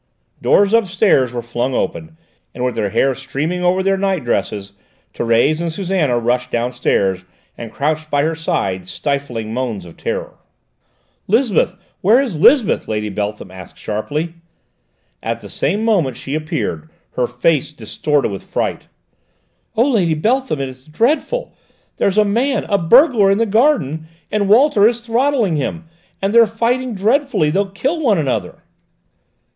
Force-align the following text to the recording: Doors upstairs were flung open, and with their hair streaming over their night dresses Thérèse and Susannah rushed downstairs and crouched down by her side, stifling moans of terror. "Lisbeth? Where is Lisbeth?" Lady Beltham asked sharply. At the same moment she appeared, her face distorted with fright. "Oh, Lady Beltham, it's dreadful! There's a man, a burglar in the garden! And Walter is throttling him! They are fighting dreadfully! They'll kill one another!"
Doors 0.41 0.73
upstairs 0.73 1.31
were 1.31 1.43
flung 1.43 1.75
open, 1.75 2.17
and 2.55 2.63
with 2.65 2.73
their 2.73 2.89
hair 2.89 3.13
streaming 3.13 3.63
over 3.63 3.83
their 3.83 3.99
night 3.99 4.25
dresses 4.25 4.71
Thérèse 5.13 5.61
and 5.61 5.71
Susannah 5.71 6.17
rushed 6.17 6.49
downstairs 6.49 7.23
and 7.55 7.71
crouched 7.71 8.05
down 8.05 8.09
by 8.09 8.23
her 8.23 8.33
side, 8.33 8.87
stifling 8.87 9.53
moans 9.53 9.85
of 9.85 9.97
terror. 9.97 10.39
"Lisbeth? 11.27 11.75
Where 12.01 12.19
is 12.19 12.39
Lisbeth?" 12.39 12.87
Lady 12.87 13.09
Beltham 13.09 13.51
asked 13.51 13.77
sharply. 13.77 14.33
At 15.21 15.41
the 15.41 15.49
same 15.49 15.85
moment 15.85 16.17
she 16.17 16.33
appeared, 16.33 16.89
her 17.11 17.27
face 17.27 17.71
distorted 17.71 18.31
with 18.31 18.41
fright. 18.41 18.87
"Oh, 19.77 19.91
Lady 19.91 20.15
Beltham, 20.15 20.59
it's 20.61 20.83
dreadful! 20.83 21.53
There's 21.97 22.17
a 22.17 22.25
man, 22.25 22.63
a 22.69 22.79
burglar 22.79 23.29
in 23.29 23.37
the 23.37 23.45
garden! 23.45 24.07
And 24.31 24.49
Walter 24.49 24.87
is 24.87 25.01
throttling 25.05 25.57
him! 25.57 25.85
They 26.23 26.39
are 26.39 26.47
fighting 26.47 26.95
dreadfully! 26.95 27.51
They'll 27.51 27.69
kill 27.69 27.99
one 28.01 28.17
another!" 28.17 28.63